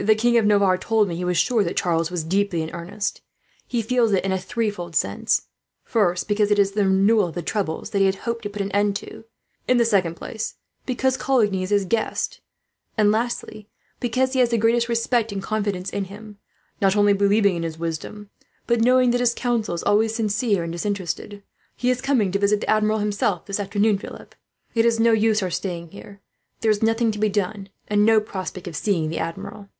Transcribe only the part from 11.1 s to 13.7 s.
Coligny is his guest; and lastly,